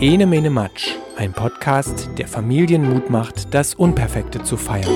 Ene 0.00 0.26
Mene 0.26 0.50
Matsch, 0.50 0.94
ein 1.16 1.32
Podcast, 1.32 2.08
der 2.18 2.28
Familien 2.28 2.88
Mut 2.88 3.10
macht, 3.10 3.52
das 3.52 3.74
Unperfekte 3.74 4.42
zu 4.42 4.56
feiern. 4.56 4.94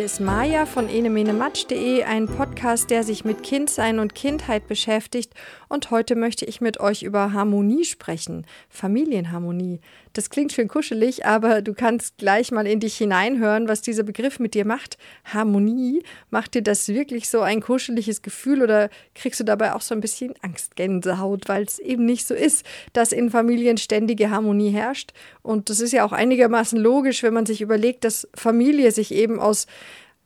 hier 0.00 0.06
ist 0.06 0.20
Maja 0.20 0.64
von 0.64 0.88
enemenematsch.de, 0.88 2.04
ein 2.04 2.26
Podcast, 2.26 2.49
der 2.60 3.04
sich 3.04 3.24
mit 3.24 3.42
Kindsein 3.42 3.98
und 3.98 4.14
Kindheit 4.14 4.66
beschäftigt. 4.66 5.32
Und 5.70 5.90
heute 5.90 6.14
möchte 6.14 6.44
ich 6.44 6.60
mit 6.60 6.78
euch 6.78 7.02
über 7.02 7.32
Harmonie 7.32 7.84
sprechen, 7.84 8.46
Familienharmonie. 8.68 9.80
Das 10.12 10.28
klingt 10.28 10.52
schön 10.52 10.68
kuschelig, 10.68 11.24
aber 11.24 11.62
du 11.62 11.72
kannst 11.72 12.18
gleich 12.18 12.52
mal 12.52 12.66
in 12.66 12.78
dich 12.78 12.98
hineinhören, 12.98 13.66
was 13.66 13.80
dieser 13.80 14.02
Begriff 14.02 14.40
mit 14.40 14.52
dir 14.52 14.66
macht. 14.66 14.98
Harmonie, 15.24 16.02
macht 16.28 16.54
dir 16.54 16.62
das 16.62 16.88
wirklich 16.88 17.30
so 17.30 17.40
ein 17.40 17.62
kuscheliges 17.62 18.20
Gefühl 18.20 18.62
oder 18.62 18.90
kriegst 19.14 19.40
du 19.40 19.44
dabei 19.44 19.72
auch 19.72 19.80
so 19.80 19.94
ein 19.94 20.02
bisschen 20.02 20.34
Angstgänsehaut, 20.42 21.48
weil 21.48 21.62
es 21.62 21.78
eben 21.78 22.04
nicht 22.04 22.26
so 22.26 22.34
ist, 22.34 22.66
dass 22.92 23.12
in 23.12 23.30
Familien 23.30 23.78
ständige 23.78 24.28
Harmonie 24.28 24.70
herrscht? 24.70 25.12
Und 25.40 25.70
das 25.70 25.80
ist 25.80 25.92
ja 25.92 26.04
auch 26.04 26.12
einigermaßen 26.12 26.78
logisch, 26.78 27.22
wenn 27.22 27.32
man 27.32 27.46
sich 27.46 27.62
überlegt, 27.62 28.04
dass 28.04 28.28
Familie 28.34 28.92
sich 28.92 29.14
eben 29.14 29.40
aus 29.40 29.66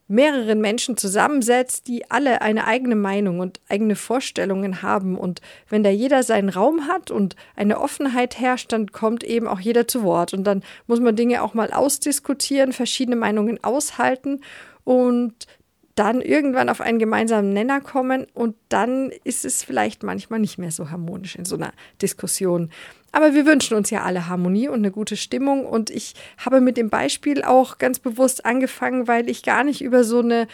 mehreren 0.07 0.61
Menschen 0.61 0.97
zusammensetzt, 0.97 1.89
die 1.89 2.11
alle 2.11 2.43
eine 2.43 2.67
eigene 2.67 2.95
Meinung 2.95 3.41
und 3.41 3.61
eigene 3.69 3.97
Vorstellungen 3.97 4.83
haben. 4.83 5.17
Und 5.17 5.41
wenn 5.69 5.83
da 5.83 5.91
jeder 5.91 6.23
seinen 6.23 6.51
Raum 6.51 6.89
hat 6.89 7.11
und 7.11 7.37
eine 7.57 7.81
Offenheit 7.81 8.39
herrscht, 8.39 8.73
dann 8.73 8.93
kommt 8.93 9.25
eben 9.25 9.47
auch 9.47 9.61
jeder 9.61 9.89
zu 9.89 10.03
Wort. 10.03 10.35
Und 10.35 10.45
dann 10.45 10.63
muss 10.87 11.01
man 11.01 11.17
Dinge 11.17 11.43
auch 11.43 11.55
mal 11.55 11.73
ausdiskutieren, 11.73 12.73
verschiedene 12.73 13.17
Meinungen 13.17 13.63
aushalten 13.65 14.41
und 14.85 15.47
dann 15.95 16.21
irgendwann 16.21 16.69
auf 16.69 16.81
einen 16.81 16.99
gemeinsamen 16.99 17.53
Nenner 17.53 17.81
kommen 17.81 18.27
und 18.35 18.57
dann 18.69 19.13
ist 19.23 19.45
es 19.45 19.63
vielleicht 19.63 20.03
manchmal 20.03 20.41
nicht 20.41 20.59
mehr 20.59 20.73
so 20.73 20.91
harmonisch 20.91 21.37
in 21.37 21.45
so 21.45 21.57
einer 21.57 21.73
Diskussion. 22.03 22.71
Aber 23.13 23.33
wir 23.33 23.47
wünschen 23.47 23.77
uns 23.77 23.91
ja 23.91 24.03
alle 24.03 24.29
Harmonie 24.29 24.67
und 24.67 24.81
eine 24.81 24.91
gute 24.91 25.17
Stimmung. 25.17 25.67
Und 25.67 25.89
ich 25.91 26.15
habe 26.37 26.61
mit 26.61 26.77
dem 26.77 26.91
Beispiel 26.91 27.45
auch 27.45 27.79
ganz 27.79 28.01
bewusst 28.01 28.45
angefangen, 28.45 29.07
weil 29.07 29.31
ich 29.31 29.45
gar 29.45 29.63
nicht 29.63 29.83
über 29.83 30.03
so 30.03 30.19
eine 30.19 30.49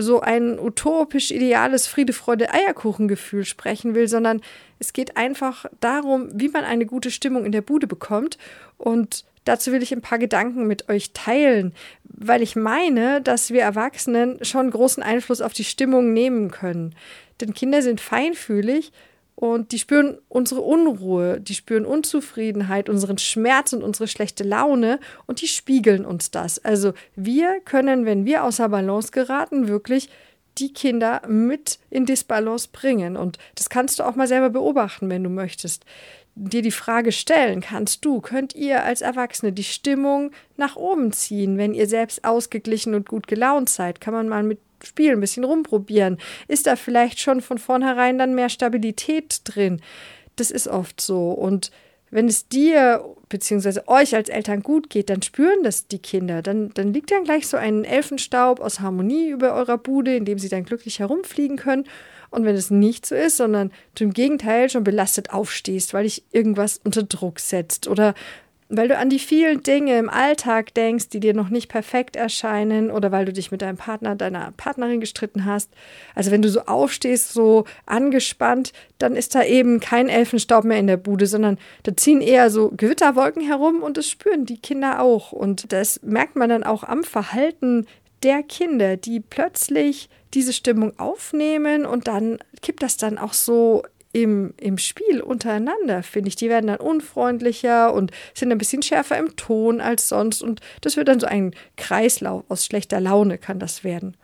so 0.00 0.20
ein 0.20 0.60
utopisch 0.60 1.32
ideales 1.32 1.88
Friede, 1.88 2.12
Freude, 2.12 2.54
Eierkuchengefühl 2.54 3.44
sprechen 3.44 3.96
will, 3.96 4.06
sondern 4.06 4.40
es 4.78 4.92
geht 4.92 5.16
einfach 5.16 5.66
darum, 5.80 6.28
wie 6.32 6.48
man 6.48 6.64
eine 6.64 6.86
gute 6.86 7.10
Stimmung 7.10 7.44
in 7.44 7.50
der 7.50 7.62
Bude 7.62 7.88
bekommt. 7.88 8.38
Und 8.76 9.24
dazu 9.48 9.72
will 9.72 9.82
ich 9.82 9.92
ein 9.92 10.02
paar 10.02 10.18
Gedanken 10.18 10.66
mit 10.66 10.88
euch 10.88 11.12
teilen, 11.12 11.72
weil 12.04 12.42
ich 12.42 12.54
meine, 12.54 13.20
dass 13.22 13.50
wir 13.50 13.62
Erwachsenen 13.62 14.44
schon 14.44 14.70
großen 14.70 15.02
Einfluss 15.02 15.40
auf 15.40 15.52
die 15.52 15.64
Stimmung 15.64 16.12
nehmen 16.12 16.50
können. 16.50 16.94
Denn 17.40 17.54
Kinder 17.54 17.82
sind 17.82 18.00
feinfühlig 18.00 18.92
und 19.34 19.72
die 19.72 19.78
spüren 19.78 20.18
unsere 20.28 20.60
Unruhe, 20.60 21.40
die 21.40 21.54
spüren 21.54 21.86
Unzufriedenheit, 21.86 22.88
unseren 22.88 23.18
Schmerz 23.18 23.72
und 23.72 23.82
unsere 23.82 24.08
schlechte 24.08 24.44
Laune 24.44 24.98
und 25.26 25.40
die 25.40 25.48
spiegeln 25.48 26.04
uns 26.04 26.30
das. 26.30 26.62
Also 26.64 26.92
wir 27.16 27.60
können, 27.64 28.04
wenn 28.04 28.24
wir 28.24 28.44
außer 28.44 28.68
Balance 28.68 29.12
geraten, 29.12 29.68
wirklich 29.68 30.10
die 30.58 30.72
Kinder 30.72 31.22
mit 31.28 31.78
in 31.88 32.04
Disbalance 32.04 32.68
bringen. 32.72 33.16
Und 33.16 33.38
das 33.54 33.70
kannst 33.70 33.98
du 33.98 34.02
auch 34.02 34.16
mal 34.16 34.26
selber 34.26 34.50
beobachten, 34.50 35.08
wenn 35.08 35.22
du 35.22 35.30
möchtest. 35.30 35.84
Dir 36.40 36.62
die 36.62 36.70
Frage 36.70 37.10
stellen, 37.10 37.60
kannst 37.60 38.04
du, 38.04 38.20
könnt 38.20 38.54
ihr 38.54 38.84
als 38.84 39.00
Erwachsene 39.00 39.52
die 39.52 39.64
Stimmung 39.64 40.30
nach 40.56 40.76
oben 40.76 41.10
ziehen, 41.12 41.58
wenn 41.58 41.74
ihr 41.74 41.88
selbst 41.88 42.24
ausgeglichen 42.24 42.94
und 42.94 43.08
gut 43.08 43.26
gelaunt 43.26 43.68
seid? 43.68 44.00
Kann 44.00 44.14
man 44.14 44.28
mal 44.28 44.44
mit 44.44 44.60
spielen, 44.84 45.18
ein 45.18 45.20
bisschen 45.20 45.44
rumprobieren. 45.44 46.18
Ist 46.46 46.66
da 46.66 46.76
vielleicht 46.76 47.20
schon 47.20 47.40
von 47.40 47.58
vornherein 47.58 48.18
dann 48.18 48.34
mehr 48.34 48.48
Stabilität 48.48 49.40
drin? 49.44 49.80
Das 50.36 50.50
ist 50.50 50.68
oft 50.68 51.00
so. 51.00 51.32
Und 51.32 51.72
wenn 52.10 52.28
es 52.28 52.48
dir 52.48 53.04
bzw. 53.28 53.80
euch 53.86 54.14
als 54.14 54.28
Eltern 54.28 54.62
gut 54.62 54.88
geht, 54.88 55.10
dann 55.10 55.22
spüren 55.22 55.62
das 55.62 55.88
die 55.88 55.98
Kinder. 55.98 56.42
Dann, 56.42 56.70
dann 56.70 56.92
liegt 56.92 57.10
dann 57.10 57.24
gleich 57.24 57.46
so 57.46 57.56
ein 57.56 57.84
Elfenstaub 57.84 58.60
aus 58.60 58.80
Harmonie 58.80 59.28
über 59.28 59.54
eurer 59.54 59.78
Bude, 59.78 60.16
in 60.16 60.24
dem 60.24 60.38
sie 60.38 60.48
dann 60.48 60.64
glücklich 60.64 61.00
herumfliegen 61.00 61.56
können. 61.56 61.84
Und 62.30 62.44
wenn 62.44 62.54
es 62.54 62.70
nicht 62.70 63.06
so 63.06 63.14
ist, 63.14 63.36
sondern 63.36 63.70
du 63.94 64.04
im 64.04 64.12
Gegenteil 64.12 64.68
schon 64.68 64.84
belastet 64.84 65.30
aufstehst, 65.30 65.94
weil 65.94 66.04
dich 66.04 66.24
irgendwas 66.30 66.80
unter 66.84 67.02
Druck 67.02 67.40
setzt 67.40 67.88
oder 67.88 68.14
weil 68.68 68.88
du 68.88 68.98
an 68.98 69.08
die 69.08 69.18
vielen 69.18 69.62
Dinge 69.62 69.98
im 69.98 70.10
Alltag 70.10 70.74
denkst, 70.74 71.08
die 71.08 71.20
dir 71.20 71.32
noch 71.32 71.48
nicht 71.48 71.68
perfekt 71.68 72.16
erscheinen 72.16 72.90
oder 72.90 73.10
weil 73.10 73.24
du 73.24 73.32
dich 73.32 73.50
mit 73.50 73.62
deinem 73.62 73.78
Partner, 73.78 74.14
deiner 74.14 74.52
Partnerin 74.56 75.00
gestritten 75.00 75.46
hast. 75.46 75.70
Also 76.14 76.30
wenn 76.30 76.42
du 76.42 76.50
so 76.50 76.60
aufstehst, 76.66 77.32
so 77.32 77.64
angespannt, 77.86 78.72
dann 78.98 79.16
ist 79.16 79.34
da 79.34 79.42
eben 79.42 79.80
kein 79.80 80.08
Elfenstaub 80.08 80.64
mehr 80.64 80.78
in 80.78 80.86
der 80.86 80.98
Bude, 80.98 81.26
sondern 81.26 81.58
da 81.84 81.96
ziehen 81.96 82.20
eher 82.20 82.50
so 82.50 82.70
Gewitterwolken 82.76 83.42
herum 83.42 83.82
und 83.82 83.96
das 83.96 84.08
spüren 84.08 84.44
die 84.44 84.58
Kinder 84.58 85.00
auch. 85.00 85.32
Und 85.32 85.72
das 85.72 86.02
merkt 86.02 86.36
man 86.36 86.50
dann 86.50 86.64
auch 86.64 86.84
am 86.84 87.04
Verhalten 87.04 87.86
der 88.22 88.42
Kinder, 88.42 88.96
die 88.96 89.20
plötzlich 89.20 90.08
diese 90.34 90.52
Stimmung 90.52 90.98
aufnehmen 90.98 91.86
und 91.86 92.06
dann 92.08 92.38
kippt 92.62 92.82
das 92.82 92.96
dann 92.96 93.18
auch 93.18 93.32
so 93.32 93.82
im, 94.12 94.54
im 94.56 94.78
Spiel 94.78 95.20
untereinander, 95.20 96.02
finde 96.02 96.28
ich. 96.28 96.36
Die 96.36 96.48
werden 96.48 96.68
dann 96.68 96.80
unfreundlicher 96.80 97.92
und 97.92 98.10
sind 98.34 98.50
ein 98.50 98.58
bisschen 98.58 98.82
schärfer 98.82 99.18
im 99.18 99.36
Ton 99.36 99.80
als 99.80 100.08
sonst. 100.08 100.42
Und 100.42 100.60
das 100.80 100.96
wird 100.96 101.08
dann 101.08 101.20
so 101.20 101.26
ein 101.26 101.54
Kreislauf 101.76 102.44
aus 102.48 102.64
schlechter 102.64 103.00
Laune, 103.00 103.38
kann 103.38 103.58
das 103.58 103.84
werden. 103.84 104.16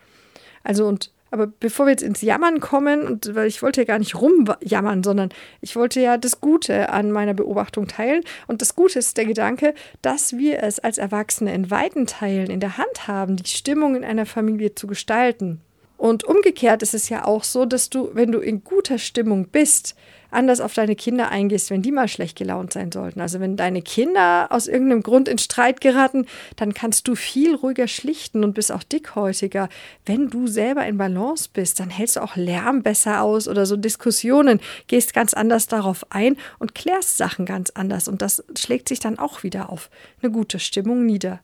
Also 0.62 0.86
und 0.86 1.10
aber 1.34 1.48
bevor 1.48 1.86
wir 1.86 1.90
jetzt 1.90 2.04
ins 2.04 2.22
Jammern 2.22 2.60
kommen, 2.60 3.02
und 3.02 3.34
weil 3.34 3.48
ich 3.48 3.60
wollte 3.60 3.80
ja 3.80 3.84
gar 3.84 3.98
nicht 3.98 4.14
rumjammern, 4.14 5.02
sondern 5.02 5.30
ich 5.60 5.74
wollte 5.74 6.00
ja 6.00 6.16
das 6.16 6.40
Gute 6.40 6.90
an 6.90 7.10
meiner 7.10 7.34
Beobachtung 7.34 7.88
teilen. 7.88 8.22
Und 8.46 8.62
das 8.62 8.76
Gute 8.76 9.00
ist 9.00 9.16
der 9.16 9.24
Gedanke, 9.24 9.74
dass 10.00 10.36
wir 10.38 10.62
es 10.62 10.78
als 10.78 10.96
Erwachsene 10.96 11.52
in 11.52 11.72
weiten 11.72 12.06
Teilen 12.06 12.50
in 12.50 12.60
der 12.60 12.78
Hand 12.78 13.08
haben, 13.08 13.36
die 13.36 13.48
Stimmung 13.48 13.96
in 13.96 14.04
einer 14.04 14.26
Familie 14.26 14.76
zu 14.76 14.86
gestalten. 14.86 15.60
Und 15.96 16.24
umgekehrt 16.24 16.82
ist 16.82 16.94
es 16.94 17.08
ja 17.08 17.24
auch 17.24 17.44
so, 17.44 17.64
dass 17.64 17.88
du, 17.88 18.10
wenn 18.14 18.32
du 18.32 18.40
in 18.40 18.64
guter 18.64 18.98
Stimmung 18.98 19.48
bist, 19.48 19.94
anders 20.34 20.60
auf 20.60 20.74
deine 20.74 20.96
Kinder 20.96 21.30
eingehst, 21.30 21.70
wenn 21.70 21.82
die 21.82 21.92
mal 21.92 22.08
schlecht 22.08 22.36
gelaunt 22.36 22.72
sein 22.72 22.92
sollten. 22.92 23.20
Also 23.20 23.40
wenn 23.40 23.56
deine 23.56 23.82
Kinder 23.82 24.48
aus 24.50 24.66
irgendeinem 24.66 25.02
Grund 25.02 25.28
in 25.28 25.38
Streit 25.38 25.80
geraten, 25.80 26.26
dann 26.56 26.74
kannst 26.74 27.08
du 27.08 27.14
viel 27.14 27.54
ruhiger 27.54 27.88
schlichten 27.88 28.44
und 28.44 28.54
bist 28.54 28.72
auch 28.72 28.82
dickhäutiger. 28.82 29.68
Wenn 30.04 30.30
du 30.30 30.46
selber 30.46 30.84
in 30.86 30.98
Balance 30.98 31.48
bist, 31.52 31.80
dann 31.80 31.90
hältst 31.90 32.16
du 32.16 32.22
auch 32.22 32.36
Lärm 32.36 32.82
besser 32.82 33.22
aus 33.22 33.48
oder 33.48 33.64
so 33.64 33.76
Diskussionen, 33.76 34.60
gehst 34.88 35.14
ganz 35.14 35.32
anders 35.32 35.68
darauf 35.68 36.04
ein 36.10 36.36
und 36.58 36.74
klärst 36.74 37.16
Sachen 37.16 37.46
ganz 37.46 37.70
anders. 37.70 38.08
Und 38.08 38.20
das 38.20 38.44
schlägt 38.58 38.88
sich 38.88 39.00
dann 39.00 39.18
auch 39.18 39.42
wieder 39.42 39.70
auf 39.70 39.90
eine 40.20 40.32
gute 40.32 40.58
Stimmung 40.58 41.06
nieder. 41.06 41.40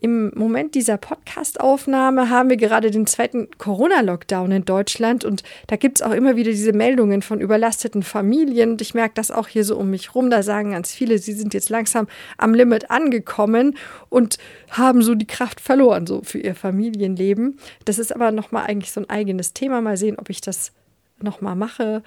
Im 0.00 0.30
Moment 0.36 0.76
dieser 0.76 0.96
Podcast-Aufnahme 0.96 2.30
haben 2.30 2.50
wir 2.50 2.56
gerade 2.56 2.92
den 2.92 3.08
zweiten 3.08 3.48
Corona-Lockdown 3.58 4.52
in 4.52 4.64
Deutschland 4.64 5.24
und 5.24 5.42
da 5.66 5.74
gibt 5.74 5.98
es 5.98 6.02
auch 6.06 6.12
immer 6.12 6.36
wieder 6.36 6.52
diese 6.52 6.72
Meldungen 6.72 7.20
von 7.20 7.40
überlasteten 7.40 8.04
Familien 8.04 8.72
und 8.72 8.80
ich 8.80 8.94
merke 8.94 9.14
das 9.14 9.32
auch 9.32 9.48
hier 9.48 9.64
so 9.64 9.76
um 9.76 9.90
mich 9.90 10.14
rum. 10.14 10.30
Da 10.30 10.44
sagen 10.44 10.70
ganz 10.70 10.92
viele, 10.92 11.18
sie 11.18 11.32
sind 11.32 11.52
jetzt 11.52 11.68
langsam 11.68 12.06
am 12.36 12.54
Limit 12.54 12.92
angekommen 12.92 13.76
und 14.08 14.38
haben 14.70 15.02
so 15.02 15.16
die 15.16 15.26
Kraft 15.26 15.60
verloren, 15.60 16.06
so 16.06 16.22
für 16.22 16.38
ihr 16.38 16.54
Familienleben. 16.54 17.58
Das 17.84 17.98
ist 17.98 18.14
aber 18.14 18.30
nochmal 18.30 18.66
eigentlich 18.66 18.92
so 18.92 19.00
ein 19.00 19.10
eigenes 19.10 19.52
Thema. 19.52 19.80
Mal 19.80 19.96
sehen, 19.96 20.16
ob 20.16 20.30
ich 20.30 20.40
das 20.40 20.70
nochmal 21.22 21.56
mache. 21.56 22.02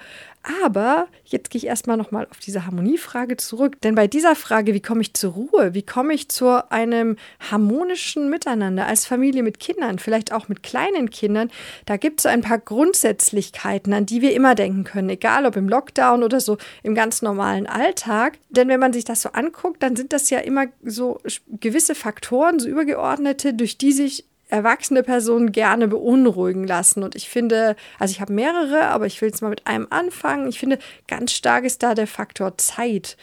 Aber 0.64 1.06
jetzt 1.24 1.50
gehe 1.50 1.58
ich 1.60 1.66
erstmal 1.66 1.96
nochmal 1.96 2.26
auf 2.30 2.38
diese 2.38 2.66
Harmoniefrage 2.66 3.36
zurück. 3.36 3.80
Denn 3.82 3.94
bei 3.94 4.08
dieser 4.08 4.34
Frage, 4.34 4.74
wie 4.74 4.82
komme 4.82 5.02
ich 5.02 5.14
zur 5.14 5.32
Ruhe? 5.32 5.74
Wie 5.74 5.82
komme 5.82 6.14
ich 6.14 6.28
zu 6.28 6.70
einem 6.70 7.16
harmonischen 7.50 8.28
Miteinander 8.28 8.86
als 8.86 9.06
Familie 9.06 9.42
mit 9.42 9.60
Kindern, 9.60 9.98
vielleicht 9.98 10.32
auch 10.32 10.48
mit 10.48 10.62
kleinen 10.62 11.10
Kindern? 11.10 11.50
Da 11.86 11.96
gibt 11.96 12.20
es 12.20 12.26
ein 12.26 12.42
paar 12.42 12.58
Grundsätzlichkeiten, 12.58 13.92
an 13.92 14.06
die 14.06 14.20
wir 14.20 14.34
immer 14.34 14.54
denken 14.54 14.84
können, 14.84 15.10
egal 15.10 15.46
ob 15.46 15.56
im 15.56 15.68
Lockdown 15.68 16.24
oder 16.24 16.40
so 16.40 16.58
im 16.82 16.94
ganz 16.94 17.22
normalen 17.22 17.66
Alltag. 17.66 18.38
Denn 18.50 18.68
wenn 18.68 18.80
man 18.80 18.92
sich 18.92 19.04
das 19.04 19.22
so 19.22 19.30
anguckt, 19.30 19.82
dann 19.82 19.94
sind 19.94 20.12
das 20.12 20.28
ja 20.30 20.38
immer 20.38 20.66
so 20.82 21.20
gewisse 21.60 21.94
Faktoren, 21.94 22.58
so 22.58 22.68
übergeordnete, 22.68 23.54
durch 23.54 23.78
die 23.78 23.92
sich 23.92 24.24
erwachsene 24.52 25.02
Personen 25.02 25.50
gerne 25.50 25.88
beunruhigen 25.88 26.66
lassen. 26.66 27.02
Und 27.02 27.14
ich 27.14 27.30
finde, 27.30 27.74
also 27.98 28.12
ich 28.12 28.20
habe 28.20 28.34
mehrere, 28.34 28.82
aber 28.88 29.06
ich 29.06 29.20
will 29.20 29.30
jetzt 29.30 29.40
mal 29.40 29.48
mit 29.48 29.66
einem 29.66 29.86
anfangen. 29.88 30.46
Ich 30.48 30.60
finde, 30.60 30.78
ganz 31.08 31.32
stark 31.32 31.64
ist 31.64 31.82
da 31.82 31.94
der 31.94 32.06
Faktor 32.06 32.58
Zeit. 32.58 33.16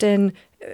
Denn 0.00 0.32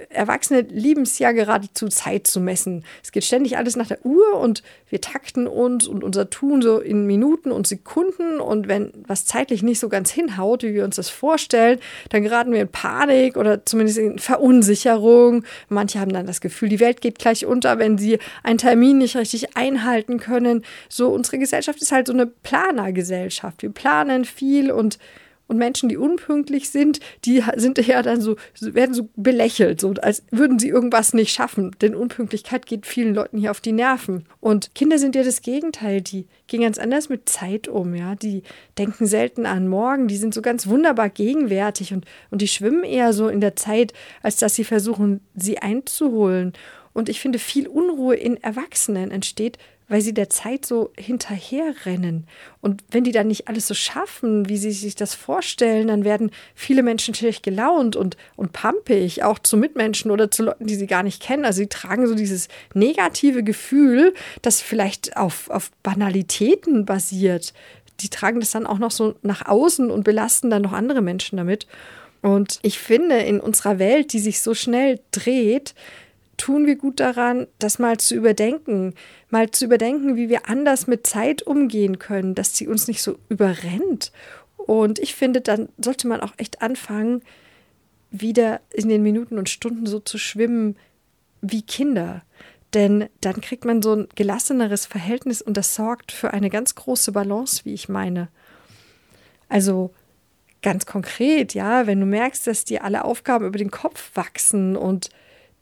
Erwachsene 0.09 0.61
lieben 0.61 1.03
es 1.03 1.19
ja 1.19 1.31
geradezu, 1.31 1.87
Zeit 1.87 2.27
zu 2.27 2.39
messen. 2.39 2.83
Es 3.03 3.11
geht 3.11 3.23
ständig 3.23 3.57
alles 3.57 3.75
nach 3.75 3.87
der 3.87 4.05
Uhr 4.05 4.39
und 4.39 4.63
wir 4.89 5.01
takten 5.01 5.47
uns 5.47 5.87
und 5.87 6.03
unser 6.03 6.29
Tun 6.29 6.61
so 6.61 6.79
in 6.79 7.05
Minuten 7.05 7.51
und 7.51 7.67
Sekunden. 7.67 8.39
Und 8.39 8.67
wenn 8.67 8.91
was 9.07 9.25
zeitlich 9.25 9.63
nicht 9.63 9.79
so 9.79 9.89
ganz 9.89 10.11
hinhaut, 10.11 10.63
wie 10.63 10.73
wir 10.73 10.83
uns 10.83 10.97
das 10.97 11.09
vorstellen, 11.09 11.79
dann 12.09 12.23
geraten 12.23 12.51
wir 12.51 12.61
in 12.61 12.67
Panik 12.67 13.37
oder 13.37 13.65
zumindest 13.65 13.97
in 13.97 14.19
Verunsicherung. 14.19 15.43
Manche 15.69 15.99
haben 15.99 16.13
dann 16.13 16.27
das 16.27 16.41
Gefühl, 16.41 16.69
die 16.69 16.79
Welt 16.79 17.01
geht 17.01 17.19
gleich 17.19 17.45
unter, 17.45 17.79
wenn 17.79 17.97
sie 17.97 18.19
einen 18.43 18.57
Termin 18.57 18.99
nicht 18.99 19.15
richtig 19.15 19.57
einhalten 19.57 20.19
können. 20.19 20.63
So, 20.87 21.09
unsere 21.09 21.39
Gesellschaft 21.39 21.81
ist 21.81 21.91
halt 21.91 22.07
so 22.07 22.13
eine 22.13 22.27
Planergesellschaft. 22.27 23.61
Wir 23.61 23.71
planen 23.71 24.25
viel 24.25 24.71
und 24.71 24.99
und 25.49 25.57
Menschen, 25.57 25.89
die 25.89 25.97
unpünktlich 25.97 26.69
sind, 26.69 26.99
die 27.25 27.43
sind 27.55 27.77
ja 27.85 28.01
dann 28.03 28.21
so, 28.21 28.35
werden 28.61 28.93
so 28.93 29.09
belächelt, 29.15 29.81
so 29.81 29.93
als 30.01 30.23
würden 30.29 30.59
sie 30.59 30.69
irgendwas 30.69 31.13
nicht 31.13 31.33
schaffen. 31.33 31.75
Denn 31.81 31.95
Unpünktlichkeit 31.95 32.67
geht 32.67 32.85
vielen 32.85 33.15
Leuten 33.15 33.39
hier 33.39 33.49
auf 33.49 33.59
die 33.59 33.71
Nerven. 33.71 34.25
Und 34.39 34.75
Kinder 34.75 34.99
sind 34.99 35.15
ja 35.15 35.23
das 35.23 35.41
Gegenteil, 35.41 36.01
die 36.01 36.27
gehen 36.45 36.61
ganz 36.61 36.77
anders 36.77 37.09
mit 37.09 37.27
Zeit 37.27 37.67
um, 37.67 37.95
ja. 37.95 38.13
Die 38.13 38.43
denken 38.77 39.07
selten 39.07 39.47
an 39.47 39.67
morgen, 39.67 40.07
die 40.07 40.17
sind 40.17 40.35
so 40.35 40.43
ganz 40.43 40.67
wunderbar 40.67 41.09
gegenwärtig 41.09 41.93
und, 41.93 42.05
und 42.29 42.41
die 42.43 42.47
schwimmen 42.47 42.83
eher 42.83 43.11
so 43.11 43.27
in 43.27 43.41
der 43.41 43.55
Zeit, 43.55 43.93
als 44.21 44.37
dass 44.37 44.53
sie 44.53 44.63
versuchen, 44.63 45.21
sie 45.35 45.57
einzuholen. 45.57 46.53
Und 46.93 47.09
ich 47.09 47.19
finde, 47.19 47.39
viel 47.39 47.67
Unruhe 47.67 48.15
in 48.15 48.37
Erwachsenen 48.37 49.09
entsteht, 49.09 49.57
weil 49.89 50.01
sie 50.01 50.13
der 50.13 50.29
Zeit 50.29 50.65
so 50.65 50.91
hinterherrennen. 50.97 52.27
Und 52.61 52.83
wenn 52.91 53.03
die 53.03 53.11
dann 53.11 53.27
nicht 53.27 53.47
alles 53.47 53.67
so 53.67 53.73
schaffen, 53.73 54.47
wie 54.47 54.57
sie 54.57 54.71
sich 54.71 54.95
das 54.95 55.15
vorstellen, 55.15 55.87
dann 55.87 56.05
werden 56.05 56.31
viele 56.55 56.83
Menschen 56.83 57.15
schlecht 57.15 57.43
gelaunt 57.43 57.95
und, 57.95 58.15
und 58.35 58.53
pampig, 58.53 59.23
auch 59.23 59.39
zu 59.39 59.57
Mitmenschen 59.57 60.11
oder 60.11 60.31
zu 60.31 60.43
Leuten, 60.43 60.67
die 60.67 60.75
sie 60.75 60.87
gar 60.87 61.03
nicht 61.03 61.21
kennen. 61.21 61.43
Also 61.43 61.57
sie 61.57 61.67
tragen 61.67 62.07
so 62.07 62.15
dieses 62.15 62.47
negative 62.73 63.43
Gefühl, 63.43 64.13
das 64.43 64.61
vielleicht 64.61 65.17
auf, 65.17 65.49
auf 65.49 65.71
Banalitäten 65.83 66.85
basiert. 66.85 67.53
Die 67.99 68.09
tragen 68.09 68.39
das 68.39 68.51
dann 68.51 68.67
auch 68.67 68.79
noch 68.79 68.91
so 68.91 69.15
nach 69.23 69.45
außen 69.47 69.89
und 69.89 70.03
belasten 70.03 70.49
dann 70.49 70.61
noch 70.61 70.73
andere 70.73 71.01
Menschen 71.01 71.37
damit. 71.37 71.67
Und 72.21 72.59
ich 72.61 72.79
finde, 72.79 73.17
in 73.17 73.39
unserer 73.39 73.79
Welt, 73.79 74.13
die 74.13 74.19
sich 74.19 74.41
so 74.41 74.53
schnell 74.53 74.99
dreht, 75.11 75.73
tun 76.39 76.65
wir 76.65 76.75
gut 76.75 76.99
daran, 76.99 77.47
das 77.59 77.77
mal 77.77 77.97
zu 77.97 78.15
überdenken, 78.15 78.95
mal 79.29 79.51
zu 79.51 79.65
überdenken, 79.65 80.15
wie 80.15 80.29
wir 80.29 80.49
anders 80.49 80.87
mit 80.87 81.05
Zeit 81.05 81.43
umgehen 81.43 81.99
können, 81.99 82.33
dass 82.33 82.55
sie 82.55 82.67
uns 82.67 82.87
nicht 82.87 83.03
so 83.03 83.19
überrennt. 83.29 84.11
Und 84.57 84.99
ich 84.99 85.13
finde, 85.15 85.41
dann 85.41 85.69
sollte 85.77 86.07
man 86.07 86.21
auch 86.21 86.33
echt 86.37 86.61
anfangen, 86.61 87.21
wieder 88.09 88.61
in 88.73 88.89
den 88.89 89.03
Minuten 89.03 89.37
und 89.37 89.49
Stunden 89.49 89.85
so 89.85 89.99
zu 89.99 90.17
schwimmen 90.17 90.77
wie 91.41 91.61
Kinder. 91.61 92.23
Denn 92.73 93.09
dann 93.21 93.41
kriegt 93.41 93.65
man 93.65 93.81
so 93.81 93.93
ein 93.93 94.07
gelasseneres 94.15 94.85
Verhältnis 94.85 95.41
und 95.41 95.57
das 95.57 95.75
sorgt 95.75 96.11
für 96.11 96.31
eine 96.33 96.49
ganz 96.49 96.75
große 96.75 97.11
Balance, 97.11 97.65
wie 97.65 97.73
ich 97.73 97.89
meine. 97.89 98.29
Also 99.49 99.91
ganz 100.61 100.85
konkret, 100.85 101.53
ja, 101.53 101.87
wenn 101.87 101.99
du 101.99 102.05
merkst, 102.05 102.47
dass 102.47 102.65
dir 102.65 102.83
alle 102.83 103.05
Aufgaben 103.05 103.45
über 103.45 103.57
den 103.57 103.71
Kopf 103.71 104.11
wachsen 104.13 104.77
und 104.77 105.09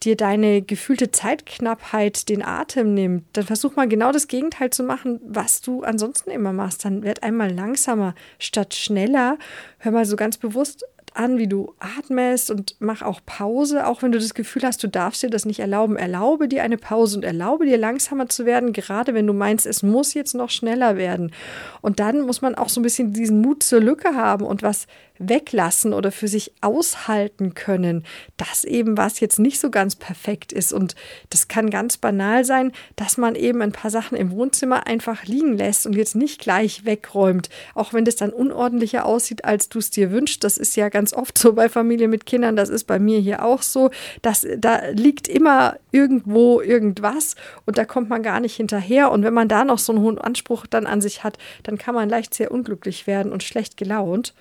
dir 0.04 0.16
deine 0.16 0.62
gefühlte 0.62 1.12
Zeitknappheit 1.12 2.30
den 2.30 2.44
Atem 2.44 2.94
nimmt, 2.94 3.26
dann 3.34 3.46
versuch 3.46 3.76
mal 3.76 3.88
genau 3.88 4.12
das 4.12 4.28
Gegenteil 4.28 4.70
zu 4.70 4.84
machen, 4.84 5.20
was 5.24 5.62
du 5.62 5.84
ansonsten 5.84 6.30
immer 6.32 6.54
machst. 6.54 6.86
Dann 6.86 7.04
werd 7.04 7.24
einmal 7.24 7.52
langsamer 7.52 8.16
statt 8.40 8.74
schneller. 8.74 9.38
Hör 9.80 9.92
mal 9.92 10.06
so 10.06 10.16
ganz 10.16 10.38
bewusst 10.38 10.86
an, 11.18 11.38
wie 11.38 11.48
du 11.48 11.74
atmest 11.80 12.52
und 12.52 12.76
mach 12.80 13.02
auch 13.02 13.22
Pause, 13.26 13.88
auch 13.88 14.02
wenn 14.02 14.12
du 14.12 14.20
das 14.20 14.34
Gefühl 14.34 14.64
hast, 14.64 14.84
du 14.84 14.88
darfst 14.88 15.24
dir 15.24 15.30
das 15.30 15.46
nicht 15.46 15.60
erlauben. 15.60 15.96
Erlaube 15.96 16.48
dir 16.48 16.64
eine 16.64 16.78
Pause 16.78 17.18
und 17.18 17.24
erlaube 17.24 17.66
dir 17.66 17.78
langsamer 17.78 18.30
zu 18.30 18.46
werden, 18.46 18.74
gerade 18.74 19.14
wenn 19.14 19.28
du 19.28 19.34
meinst, 19.34 19.66
es 19.66 19.84
muss 19.84 20.14
jetzt 20.14 20.36
noch 20.36 20.50
schneller 20.50 20.98
werden. 20.98 21.32
Und 21.82 22.00
dann 22.00 22.22
muss 22.22 22.42
man 22.42 22.56
auch 22.56 22.70
so 22.70 22.80
ein 22.80 22.84
bisschen 22.84 23.14
diesen 23.14 23.42
Mut 23.42 23.64
zur 23.64 23.80
Lücke 23.80 24.16
haben 24.16 24.46
und 24.46 24.64
was 24.64 24.88
weglassen 25.20 25.94
oder 25.94 26.12
für 26.12 26.28
sich 26.28 26.54
aushalten 26.62 27.54
können, 27.54 28.04
dass 28.38 28.64
eben 28.64 28.98
was 28.98 29.20
jetzt 29.20 29.40
nicht 29.40 29.60
so 29.60 29.70
ganz 29.70 29.96
perfekt 29.96 30.52
ist. 30.52 30.74
Und 30.74 30.96
das 31.30 31.48
kann 31.48 31.70
ganz 31.70 31.98
banal 31.98 32.46
sein, 32.46 32.72
dass 32.96 33.18
man 33.18 33.36
eben 33.36 33.62
ein 33.62 33.72
paar 33.72 33.92
Sachen 33.92 34.18
im 34.18 34.32
Wohnzimmer 34.32 34.88
einfach 34.88 35.26
liegen 35.26 35.58
lässt 35.58 35.86
und 35.86 35.94
jetzt 35.94 36.16
nicht 36.16 36.40
gleich 36.40 36.86
wegräumt, 36.86 37.50
auch 37.76 37.94
wenn 37.94 38.06
das 38.06 38.16
dann 38.16 38.32
unordentlicher 38.32 39.06
aussieht, 39.06 39.46
als 39.46 39.70
du 39.70 39.80
es 39.80 39.90
dir 39.90 40.12
wünschst. 40.12 40.44
Das 40.44 40.58
ist 40.58 40.76
ja 40.76 40.90
ganz 40.90 41.07
oft 41.14 41.38
so 41.38 41.54
bei 41.54 41.70
Familien 41.70 42.10
mit 42.10 42.26
Kindern, 42.26 42.56
das 42.56 42.70
ist 42.70 42.86
bei 42.86 43.00
mir 43.00 43.20
hier 43.20 43.44
auch 43.44 43.62
so, 43.62 43.90
dass 44.22 44.46
da 44.58 44.88
liegt 44.92 45.28
immer 45.28 45.78
irgendwo 45.92 46.62
irgendwas 46.62 47.36
und 47.66 47.78
da 47.78 47.86
kommt 47.86 48.10
man 48.10 48.24
gar 48.24 48.40
nicht 48.40 48.56
hinterher. 48.56 49.12
Und 49.12 49.24
wenn 49.24 49.34
man 49.34 49.48
da 49.48 49.64
noch 49.64 49.80
so 49.80 49.94
einen 49.94 50.02
hohen 50.02 50.18
Anspruch 50.18 50.68
dann 50.68 50.88
an 50.88 51.02
sich 51.02 51.24
hat, 51.24 51.38
dann 51.64 51.78
kann 51.78 51.96
man 51.96 52.10
leicht 52.10 52.34
sehr 52.34 52.52
unglücklich 52.52 53.08
werden 53.08 53.32
und 53.32 53.44
schlecht 53.44 53.78
gelaunt. 53.78 54.34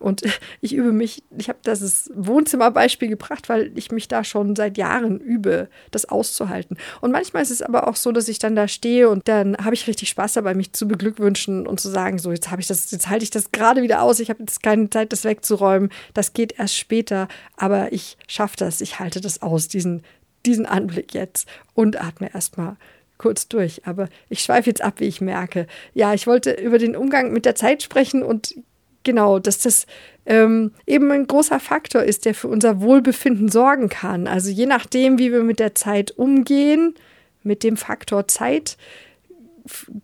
Und 0.00 0.22
ich 0.60 0.74
übe 0.74 0.92
mich, 0.92 1.22
ich 1.36 1.48
habe 1.48 1.60
das 1.62 2.10
Wohnzimmerbeispiel 2.14 3.08
gebracht, 3.08 3.48
weil 3.48 3.70
ich 3.76 3.92
mich 3.92 4.08
da 4.08 4.24
schon 4.24 4.56
seit 4.56 4.78
Jahren 4.78 5.20
übe, 5.20 5.68
das 5.90 6.06
auszuhalten. 6.06 6.76
Und 7.00 7.12
manchmal 7.12 7.42
ist 7.42 7.50
es 7.50 7.62
aber 7.62 7.86
auch 7.86 7.96
so, 7.96 8.10
dass 8.10 8.28
ich 8.28 8.38
dann 8.38 8.56
da 8.56 8.66
stehe 8.66 9.08
und 9.08 9.28
dann 9.28 9.56
habe 9.58 9.74
ich 9.74 9.86
richtig 9.86 10.08
Spaß 10.08 10.32
dabei, 10.32 10.54
mich 10.54 10.72
zu 10.72 10.88
beglückwünschen 10.88 11.66
und 11.66 11.78
zu 11.78 11.88
sagen, 11.88 12.18
so 12.18 12.32
jetzt 12.32 12.50
habe 12.50 12.60
ich 12.60 12.66
das, 12.66 12.90
jetzt 12.90 13.08
halte 13.08 13.24
ich 13.24 13.30
das 13.30 13.52
gerade 13.52 13.82
wieder 13.82 14.02
aus, 14.02 14.18
ich 14.18 14.30
habe 14.30 14.40
jetzt 14.40 14.62
keine 14.62 14.90
Zeit, 14.90 15.12
das 15.12 15.24
wegzuräumen. 15.24 15.90
Das 16.14 16.32
geht 16.32 16.58
erst 16.58 16.76
später, 16.76 17.28
aber 17.56 17.92
ich 17.92 18.16
schaffe 18.26 18.56
das, 18.56 18.80
ich 18.80 18.98
halte 18.98 19.20
das 19.20 19.42
aus, 19.42 19.68
diesen, 19.68 20.02
diesen 20.46 20.66
Anblick 20.66 21.14
jetzt 21.14 21.48
und 21.74 22.00
atme 22.02 22.32
erstmal 22.32 22.76
kurz 23.20 23.48
durch. 23.48 23.86
Aber 23.86 24.08
ich 24.30 24.40
schweife 24.40 24.70
jetzt 24.70 24.82
ab, 24.82 24.94
wie 24.98 25.04
ich 25.04 25.20
merke. 25.20 25.66
Ja, 25.92 26.14
ich 26.14 26.26
wollte 26.26 26.52
über 26.52 26.78
den 26.78 26.96
Umgang 26.96 27.32
mit 27.32 27.44
der 27.44 27.54
Zeit 27.54 27.82
sprechen 27.82 28.22
und 28.22 28.54
genau, 29.02 29.38
dass 29.38 29.60
das 29.60 29.86
ähm, 30.26 30.72
eben 30.86 31.10
ein 31.10 31.26
großer 31.26 31.60
Faktor 31.60 32.02
ist, 32.02 32.24
der 32.24 32.34
für 32.34 32.48
unser 32.48 32.80
Wohlbefinden 32.80 33.48
sorgen 33.48 33.88
kann. 33.88 34.26
Also 34.26 34.50
je 34.50 34.66
nachdem, 34.66 35.18
wie 35.18 35.32
wir 35.32 35.42
mit 35.42 35.58
der 35.58 35.74
Zeit 35.74 36.12
umgehen, 36.12 36.94
mit 37.42 37.62
dem 37.62 37.76
Faktor 37.76 38.28
Zeit, 38.28 38.76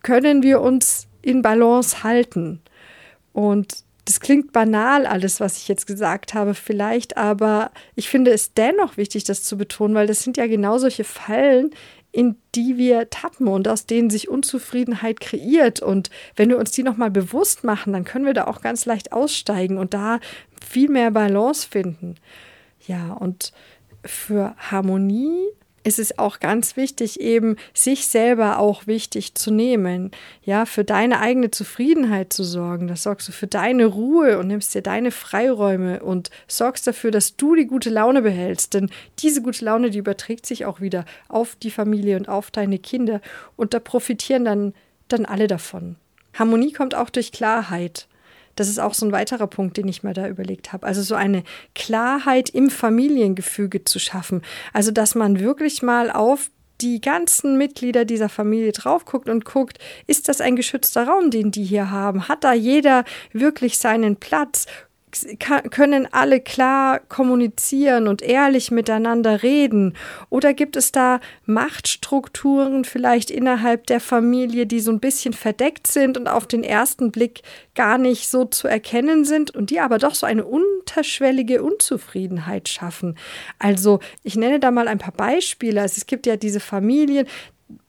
können 0.03 0.43
wir 0.43 0.61
uns 0.61 1.07
in 1.23 1.43
Balance 1.43 2.03
halten. 2.03 2.61
Und 3.33 3.85
das 4.07 4.21
klingt 4.21 4.53
banal, 4.53 5.05
alles, 5.05 5.41
was 5.41 5.59
ich 5.59 5.69
jetzt 5.69 5.87
gesagt 5.87 6.33
habe, 6.33 6.55
vielleicht, 6.55 7.17
aber 7.17 7.73
ich 7.97 8.09
finde 8.09 8.31
es 8.31 8.55
dennoch 8.55 8.97
wichtig, 8.97 9.25
das 9.25 9.43
zu 9.43 9.59
betonen, 9.59 9.97
weil 9.97 10.07
das 10.07 10.23
sind 10.23 10.37
ja 10.37 10.47
genau 10.47 10.79
solche 10.79 11.05
Fallen, 11.05 11.71
in 12.17 12.37
die 12.55 12.79
wir 12.79 13.11
tappen 13.11 13.47
und 13.47 13.69
aus 13.69 13.85
denen 13.85 14.09
sich 14.09 14.31
Unzufriedenheit 14.31 15.21
kreiert. 15.21 15.81
Und 15.81 16.09
wenn 16.35 16.49
wir 16.49 16.57
uns 16.57 16.71
die 16.71 16.83
nochmal 16.83 17.11
bewusst 17.11 17.63
machen, 17.63 17.93
dann 17.93 18.05
können 18.05 18.25
wir 18.25 18.33
da 18.33 18.47
auch 18.47 18.63
ganz 18.63 18.87
leicht 18.87 19.13
aussteigen 19.13 19.77
und 19.77 19.93
da 19.93 20.19
viel 20.67 20.89
mehr 20.89 21.11
Balance 21.11 21.69
finden. 21.69 22.15
Ja, 22.87 23.13
und 23.13 23.53
für 24.03 24.55
Harmonie 24.57 25.47
ist 25.87 26.01
es 26.01 26.19
auch 26.19 26.41
ganz 26.41 26.77
wichtig, 26.77 27.21
eben 27.21 27.55
sich 27.73 28.09
selber 28.09 28.59
auch 28.59 28.89
wichtig 28.89 29.37
zu 29.37 29.53
nehmen, 29.53 30.11
ja, 30.43 30.67
für 30.67 30.83
deine 30.83 31.21
eigene 31.21 31.53
Zufriedenheit 31.53 32.33
zu 32.33 32.43
sorgen. 32.43 32.89
Das 32.89 33.05
sorgst 33.05 33.29
du 33.29 33.33
für 33.33 33.47
deine 33.47 33.87
Ruhe 33.87 34.39
und 34.39 34.49
nimmst 34.49 34.75
dir 34.75 34.83
deine 34.83 35.13
Freiräume 35.13 36.03
und 36.03 36.31
sorgst 36.49 36.89
dafür, 36.89 37.13
dass 37.13 37.37
du 37.37 37.55
die 37.55 37.69
gute 37.69 37.91
Laune 37.91 38.23
behältst. 38.23 38.75
Denn 38.75 38.91
diese 39.21 39.43
gute 39.43 39.65
Laune, 39.65 39.91
die 39.91 39.99
überträgt 39.99 40.45
sich 40.45 40.65
auch 40.65 40.81
wieder 40.81 41.05
auf 41.29 41.55
die 41.55 41.71
Familie 41.71 42.17
und 42.17 42.29
auf 42.29 42.51
deine 42.51 42.81
Kinder 42.81 43.21
und 43.55 43.73
da 43.73 43.79
profitieren 43.79 44.45
dann, 44.45 44.75
dann 45.07 45.25
alle 45.25 45.47
davon. 45.47 45.95
Harmonie 46.35 46.73
kommt 46.73 46.97
auch 46.97 47.11
durch 47.11 47.31
Klarheit. 47.31 48.09
Das 48.57 48.69
ist 48.69 48.81
auch 48.81 48.95
so 48.95 49.07
ein 49.07 49.13
weiterer 49.13 49.47
Punkt, 49.47 49.77
den 49.77 49.87
ich 49.87 50.03
mir 50.03 50.13
da 50.13 50.29
überlegt 50.29 50.73
habe. 50.73 50.87
Also 50.87 51.03
so 51.03 51.15
eine 51.15 51.45
Klarheit 51.75 52.49
im 52.51 52.71
Familiengefüge 52.71 53.85
zu 53.85 53.99
schaffen. 53.99 54.43
Also 54.73 54.91
dass 54.91 55.15
man 55.15 55.39
wirklich 55.39 55.83
mal 55.83 56.11
auf 56.11 56.51
die 56.81 57.01
ganzen 57.01 57.57
Mitglieder 57.57 58.05
dieser 58.05 58.29
Familie 58.29 58.73
drauf 58.73 59.05
guckt 59.05 59.29
und 59.29 59.45
guckt, 59.45 59.79
ist 60.07 60.29
das 60.29 60.41
ein 60.41 60.57
geschützter 60.57 61.07
Raum, 61.07 61.31
den 61.31 61.51
die 61.51 61.65
hier 61.65 61.91
haben? 61.91 62.29
Hat 62.29 62.45
da 62.45 62.53
jeder 62.53 63.05
wirklich 63.33 63.79
seinen 63.79 64.17
Platz? 64.17 64.67
Können 65.71 66.09
alle 66.13 66.41
klar 66.41 66.99
kommunizieren 66.99 68.09
und 68.09 68.23
ehrlich 68.23 68.71
miteinander 68.71 69.43
reden? 69.43 69.95
Oder 70.31 70.53
gibt 70.53 70.77
es 70.77 70.93
da 70.93 71.21
Machtstrukturen 71.47 72.85
vielleicht 72.85 73.31
innerhalb 73.31 73.87
der 73.87 74.01
Familie, 74.01 74.67
die 74.67 74.81
so 74.81 74.91
ein 74.91 75.01
bisschen 75.01 75.33
verdeckt 75.33 75.87
sind 75.87 76.19
und 76.19 76.29
auf 76.29 76.47
den 76.47 76.63
ersten 76.63 77.13
Blick 77.13 77.43
gar 77.75 77.99
nicht 77.99 78.29
so 78.29 78.45
zu 78.45 78.69
erkennen 78.69 79.25
sind 79.25 79.53
und 79.55 79.71
die 79.71 79.81
aber 79.81 79.99
doch 79.99 80.15
so 80.15 80.27
eine 80.27 80.45
unterschwellige 80.45 81.63
Unzufriedenheit 81.63 82.69
schaffen? 82.69 83.17
Also 83.59 84.01
ich 84.23 84.37
nenne 84.37 84.61
da 84.61 84.71
mal 84.71 84.89
ein 84.89 84.99
paar 84.99 85.15
Beispiele. 85.15 85.81
Also 85.81 85.95
es 85.97 86.07
gibt 86.07 86.27
ja 86.27 86.37
diese 86.37 86.61
Familien, 86.61 87.27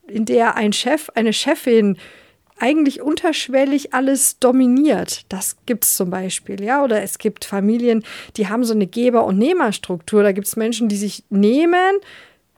in 0.08 0.26
der 0.26 0.56
ein 0.56 0.72
Chef, 0.72 1.10
eine 1.16 1.34
Chefin 1.34 1.98
eigentlich 2.60 3.02
unterschwellig 3.02 3.94
alles 3.94 4.40
dominiert. 4.40 5.26
Das 5.30 5.58
gibt 5.66 5.86
es 5.86 5.96
zum 5.96 6.10
Beispiel, 6.10 6.62
ja. 6.64 6.84
Oder 6.84 7.02
es 7.02 7.18
gibt 7.18 7.46
Familien, 7.46 8.04
die 8.36 8.48
haben 8.48 8.64
so 8.64 8.74
eine 8.74 8.88
Geber- 8.88 9.26
und 9.26 9.38
Nehmerstruktur. 9.38 10.24
Da 10.24 10.32
gibt 10.32 10.48
es 10.48 10.56
Menschen, 10.56 10.90
die 10.90 10.98
sich 10.98 11.24
nehmen, 11.30 12.00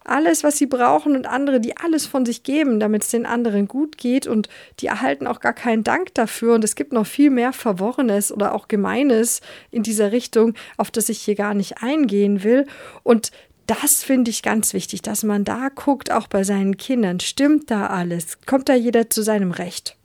alles, 0.10 0.44
was 0.44 0.58
sie 0.58 0.66
brauchen 0.66 1.16
und 1.16 1.28
andere, 1.28 1.60
die 1.60 1.78
alles 1.78 2.06
von 2.06 2.26
sich 2.26 2.44
geben, 2.44 2.80
damit 2.80 3.04
es 3.04 3.10
den 3.10 3.26
anderen 3.26 3.68
gut 3.68 3.98
geht 3.98 4.28
und 4.28 4.50
die 4.80 4.88
erhalten 4.88 5.28
auch 5.28 5.40
gar 5.40 5.54
keinen 5.54 5.84
Dank 5.84 6.14
dafür 6.16 6.56
und 6.56 6.64
es 6.64 6.76
gibt 6.76 6.94
noch 6.94 7.06
viel 7.06 7.30
mehr 7.30 7.54
Verworrenes 7.54 8.32
oder 8.32 8.56
auch 8.56 8.68
Gemeines 8.68 9.42
in 9.72 9.84
dieser 9.84 10.12
Richtung, 10.12 10.56
auf 10.78 10.92
das 10.92 11.10
ich 11.10 11.22
hier 11.22 11.36
gar 11.36 11.54
nicht 11.54 11.84
eingehen 11.84 12.44
will 12.44 12.66
und 13.04 13.32
das 13.70 14.04
finde 14.04 14.32
ich 14.32 14.42
ganz 14.42 14.74
wichtig, 14.74 15.04
dass 15.04 15.24
man 15.24 15.44
da 15.44 15.70
guckt, 15.70 16.12
auch 16.12 16.26
bei 16.26 16.44
seinen 16.44 16.78
Kindern. 16.78 17.20
Stimmt 17.20 17.70
da 17.70 17.88
alles? 17.88 18.40
Kommt 18.48 18.68
da 18.68 18.74
jeder 18.74 19.12
zu 19.12 19.22
seinem 19.22 19.52
Recht? 19.52 19.96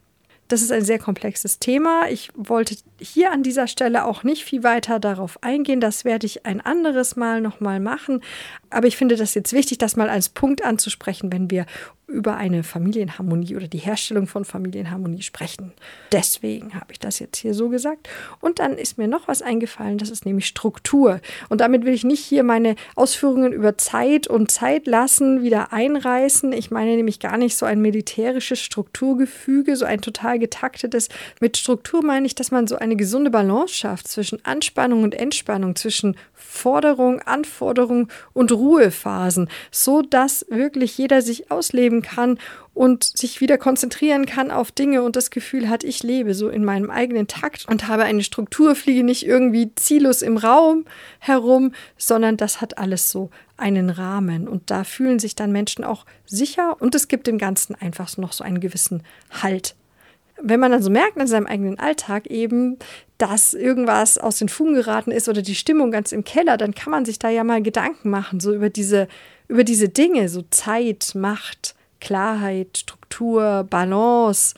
Das 0.48 0.60
ist 0.60 0.70
ein 0.70 0.84
sehr 0.84 0.98
komplexes 0.98 1.58
Thema. 1.58 2.10
Ich 2.10 2.30
wollte 2.34 2.76
hier 3.00 3.32
an 3.32 3.42
dieser 3.42 3.66
Stelle 3.66 4.04
auch 4.04 4.22
nicht 4.22 4.44
viel 4.44 4.62
weiter 4.62 5.00
darauf 5.00 5.42
eingehen. 5.42 5.80
Das 5.80 6.04
werde 6.04 6.26
ich 6.26 6.44
ein 6.44 6.60
anderes 6.60 7.16
Mal 7.16 7.40
nochmal 7.40 7.80
machen. 7.80 8.20
Aber 8.68 8.86
ich 8.86 8.98
finde 8.98 9.16
das 9.16 9.32
jetzt 9.32 9.54
wichtig, 9.54 9.78
das 9.78 9.96
mal 9.96 10.10
als 10.10 10.28
Punkt 10.28 10.62
anzusprechen, 10.62 11.32
wenn 11.32 11.50
wir 11.50 11.64
über 12.06 12.36
eine 12.36 12.62
Familienharmonie 12.62 13.56
oder 13.56 13.66
die 13.66 13.78
Herstellung 13.78 14.26
von 14.26 14.44
Familienharmonie 14.44 15.22
sprechen. 15.22 15.72
Deswegen 16.12 16.74
habe 16.74 16.92
ich 16.92 16.98
das 16.98 17.18
jetzt 17.18 17.38
hier 17.38 17.54
so 17.54 17.70
gesagt. 17.70 18.08
Und 18.40 18.58
dann 18.58 18.74
ist 18.74 18.98
mir 18.98 19.08
noch 19.08 19.26
was 19.26 19.40
eingefallen, 19.40 19.98
das 19.98 20.10
ist 20.10 20.26
nämlich 20.26 20.46
Struktur. 20.46 21.20
Und 21.48 21.60
damit 21.60 21.84
will 21.84 21.94
ich 21.94 22.04
nicht 22.04 22.24
hier 22.24 22.42
meine 22.42 22.76
Ausführungen 22.94 23.52
über 23.52 23.78
Zeit 23.78 24.26
und 24.26 24.50
Zeit 24.50 24.86
lassen 24.86 25.42
wieder 25.42 25.72
einreißen. 25.72 26.52
Ich 26.52 26.70
meine 26.70 26.94
nämlich 26.96 27.20
gar 27.20 27.38
nicht 27.38 27.56
so 27.56 27.64
ein 27.64 27.80
militärisches 27.80 28.60
Strukturgefüge, 28.60 29.76
so 29.76 29.86
ein 29.86 30.02
total 30.02 30.38
getaktetes. 30.38 31.08
Mit 31.40 31.56
Struktur 31.56 32.04
meine 32.04 32.26
ich, 32.26 32.34
dass 32.34 32.50
man 32.50 32.66
so 32.66 32.76
eine 32.76 32.96
gesunde 32.96 33.30
Balance 33.30 33.74
schafft 33.74 34.08
zwischen 34.08 34.44
Anspannung 34.44 35.04
und 35.04 35.14
Entspannung, 35.14 35.74
zwischen 35.74 36.16
Forderung, 36.34 37.20
Anforderung 37.20 38.08
und 38.32 38.52
Ruhephasen, 38.52 39.48
so 39.70 40.02
dass 40.02 40.46
wirklich 40.50 40.96
jeder 40.98 41.22
sich 41.22 41.50
ausleben 41.50 41.93
kann 42.02 42.38
und 42.74 43.04
sich 43.04 43.40
wieder 43.40 43.56
konzentrieren 43.56 44.26
kann 44.26 44.50
auf 44.50 44.72
Dinge 44.72 45.02
und 45.02 45.16
das 45.16 45.30
Gefühl 45.30 45.68
hat, 45.68 45.84
ich 45.84 46.02
lebe 46.02 46.34
so 46.34 46.48
in 46.48 46.64
meinem 46.64 46.90
eigenen 46.90 47.28
Takt 47.28 47.66
und 47.68 47.86
habe 47.88 48.02
eine 48.02 48.24
Struktur, 48.24 48.74
fliege 48.74 49.04
nicht 49.04 49.24
irgendwie 49.24 49.74
ziellos 49.76 50.22
im 50.22 50.36
Raum 50.36 50.84
herum, 51.20 51.72
sondern 51.96 52.36
das 52.36 52.60
hat 52.60 52.78
alles 52.78 53.10
so 53.10 53.30
einen 53.56 53.90
Rahmen. 53.90 54.48
Und 54.48 54.70
da 54.70 54.84
fühlen 54.84 55.18
sich 55.18 55.36
dann 55.36 55.52
Menschen 55.52 55.84
auch 55.84 56.04
sicher 56.26 56.76
und 56.80 56.94
es 56.94 57.08
gibt 57.08 57.26
dem 57.26 57.38
Ganzen 57.38 57.74
einfach 57.76 58.16
noch 58.16 58.32
so 58.32 58.44
einen 58.44 58.60
gewissen 58.60 59.02
Halt. 59.42 59.76
Wenn 60.42 60.58
man 60.58 60.72
dann 60.72 60.82
so 60.82 60.90
merkt 60.90 61.16
in 61.16 61.28
seinem 61.28 61.46
eigenen 61.46 61.78
Alltag 61.78 62.26
eben, 62.26 62.76
dass 63.18 63.54
irgendwas 63.54 64.18
aus 64.18 64.38
den 64.38 64.48
Fugen 64.48 64.74
geraten 64.74 65.12
ist 65.12 65.28
oder 65.28 65.42
die 65.42 65.54
Stimmung 65.54 65.92
ganz 65.92 66.10
im 66.10 66.24
Keller, 66.24 66.56
dann 66.56 66.74
kann 66.74 66.90
man 66.90 67.04
sich 67.04 67.20
da 67.20 67.28
ja 67.28 67.44
mal 67.44 67.62
Gedanken 67.62 68.10
machen, 68.10 68.40
so 68.40 68.52
über 68.52 68.68
diese, 68.68 69.06
über 69.46 69.62
diese 69.62 69.88
Dinge, 69.88 70.28
so 70.28 70.42
Zeit, 70.50 71.12
Macht, 71.14 71.76
Klarheit, 72.04 72.78
Struktur, 72.78 73.66
Balance. 73.68 74.54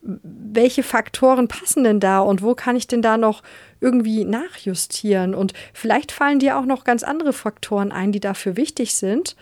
Welche 0.00 0.82
Faktoren 0.82 1.48
passen 1.48 1.84
denn 1.84 2.00
da 2.00 2.20
und 2.20 2.42
wo 2.42 2.54
kann 2.54 2.76
ich 2.76 2.86
denn 2.86 3.02
da 3.02 3.16
noch 3.16 3.42
irgendwie 3.80 4.24
nachjustieren? 4.24 5.34
Und 5.34 5.52
vielleicht 5.72 6.12
fallen 6.12 6.38
dir 6.38 6.58
auch 6.58 6.66
noch 6.66 6.84
ganz 6.84 7.02
andere 7.02 7.32
Faktoren 7.32 7.92
ein, 7.92 8.12
die 8.12 8.20
dafür 8.20 8.56
wichtig 8.56 8.94
sind. 8.94 9.36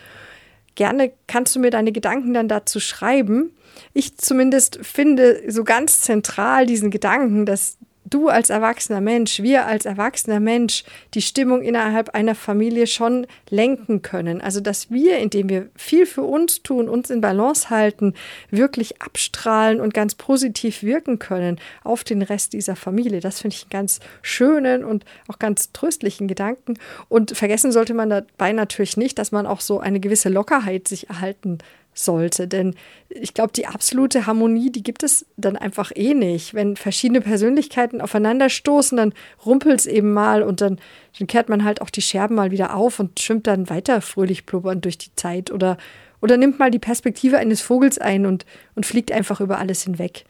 Gerne 0.74 1.12
kannst 1.26 1.54
du 1.54 1.60
mir 1.60 1.70
deine 1.70 1.92
Gedanken 1.92 2.32
dann 2.32 2.48
dazu 2.48 2.80
schreiben 2.80 3.52
ich 3.92 4.16
zumindest 4.16 4.78
finde 4.82 5.42
so 5.50 5.64
ganz 5.64 6.00
zentral 6.00 6.66
diesen 6.66 6.90
Gedanken, 6.90 7.46
dass 7.46 7.78
du 8.04 8.28
als 8.28 8.50
erwachsener 8.50 9.00
Mensch, 9.00 9.42
wir 9.42 9.66
als 9.66 9.84
erwachsener 9.84 10.40
Mensch 10.40 10.84
die 11.14 11.22
Stimmung 11.22 11.62
innerhalb 11.62 12.10
einer 12.10 12.34
Familie 12.34 12.86
schon 12.86 13.26
lenken 13.48 14.02
können. 14.02 14.40
Also 14.40 14.60
dass 14.60 14.90
wir, 14.90 15.18
indem 15.18 15.48
wir 15.48 15.68
viel 15.76 16.06
für 16.06 16.22
uns 16.22 16.62
tun, 16.62 16.88
uns 16.88 17.10
in 17.10 17.20
Balance 17.20 17.70
halten, 17.70 18.14
wirklich 18.50 19.00
abstrahlen 19.00 19.80
und 19.80 19.94
ganz 19.94 20.14
positiv 20.14 20.82
wirken 20.82 21.18
können 21.18 21.58
auf 21.84 22.04
den 22.04 22.22
Rest 22.22 22.52
dieser 22.52 22.76
Familie. 22.76 23.20
Das 23.20 23.40
finde 23.40 23.56
ich 23.56 23.64
einen 23.64 23.70
ganz 23.70 24.00
schönen 24.20 24.84
und 24.84 25.04
auch 25.28 25.38
ganz 25.38 25.72
tröstlichen 25.72 26.28
Gedanken. 26.28 26.74
Und 27.08 27.36
vergessen 27.36 27.72
sollte 27.72 27.94
man 27.94 28.10
dabei 28.10 28.52
natürlich 28.52 28.96
nicht, 28.96 29.18
dass 29.18 29.32
man 29.32 29.46
auch 29.46 29.60
so 29.60 29.80
eine 29.80 30.00
gewisse 30.00 30.28
Lockerheit 30.28 30.88
sich 30.88 31.08
erhalten 31.08 31.58
sollte. 31.94 32.48
Denn 32.48 32.74
ich 33.08 33.34
glaube, 33.34 33.52
die 33.52 33.66
absolute 33.66 34.26
Harmonie, 34.26 34.70
die 34.70 34.82
gibt 34.82 35.02
es 35.02 35.26
dann 35.36 35.56
einfach 35.56 35.92
eh 35.94 36.14
nicht. 36.14 36.54
Wenn 36.54 36.76
verschiedene 36.76 37.20
Persönlichkeiten 37.20 38.00
aufeinanderstoßen, 38.00 38.96
dann 38.96 39.14
rumpelt 39.44 39.80
es 39.80 39.86
eben 39.86 40.12
mal 40.12 40.42
und 40.42 40.60
dann, 40.60 40.78
dann 41.18 41.26
kehrt 41.26 41.48
man 41.48 41.64
halt 41.64 41.80
auch 41.80 41.90
die 41.90 42.02
Scherben 42.02 42.36
mal 42.36 42.50
wieder 42.50 42.74
auf 42.74 42.98
und 42.98 43.20
schwimmt 43.20 43.46
dann 43.46 43.68
weiter 43.68 44.00
fröhlich 44.00 44.46
blubbernd 44.46 44.84
durch 44.84 44.98
die 44.98 45.14
Zeit 45.16 45.50
oder, 45.50 45.76
oder 46.20 46.36
nimmt 46.36 46.58
mal 46.58 46.70
die 46.70 46.78
Perspektive 46.78 47.38
eines 47.38 47.60
Vogels 47.60 47.98
ein 47.98 48.26
und, 48.26 48.46
und 48.74 48.86
fliegt 48.86 49.12
einfach 49.12 49.40
über 49.40 49.58
alles 49.58 49.82
hinweg. 49.82 50.24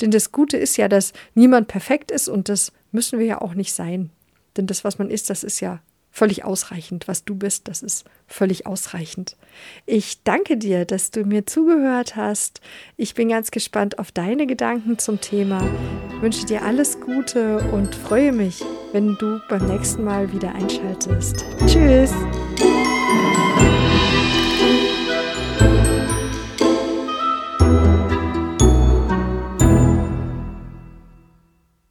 Denn 0.00 0.10
das 0.10 0.32
Gute 0.32 0.56
ist 0.56 0.76
ja, 0.76 0.88
dass 0.88 1.12
niemand 1.34 1.68
perfekt 1.68 2.10
ist 2.10 2.28
und 2.28 2.48
das 2.48 2.72
müssen 2.90 3.18
wir 3.18 3.26
ja 3.26 3.40
auch 3.40 3.54
nicht 3.54 3.72
sein. 3.72 4.10
Denn 4.56 4.66
das, 4.66 4.84
was 4.84 4.98
man 4.98 5.10
ist, 5.10 5.30
das 5.30 5.44
ist 5.44 5.60
ja 5.60 5.80
völlig 6.14 6.44
ausreichend. 6.44 7.08
Was 7.08 7.24
du 7.24 7.34
bist, 7.34 7.66
das 7.68 7.82
ist 7.82 8.04
völlig 8.26 8.66
ausreichend. 8.66 9.36
Ich 9.84 10.22
danke 10.22 10.56
dir, 10.56 10.84
dass 10.84 11.10
du 11.10 11.24
mir 11.24 11.44
zugehört 11.44 12.14
hast. 12.14 12.60
Ich 12.96 13.14
bin 13.14 13.28
ganz 13.28 13.50
gespannt 13.50 13.98
auf 13.98 14.12
deine 14.12 14.46
Gedanken 14.46 14.98
zum 14.98 15.20
Thema. 15.20 15.68
Ich 16.10 16.22
wünsche 16.22 16.46
dir 16.46 16.62
alles 16.62 17.00
Gute 17.00 17.58
und 17.72 17.94
freue 17.94 18.32
mich, 18.32 18.62
wenn 18.92 19.16
du 19.18 19.40
beim 19.48 19.66
nächsten 19.66 20.04
Mal 20.04 20.32
wieder 20.32 20.54
einschaltest. 20.54 21.44
Tschüss! 21.66 22.12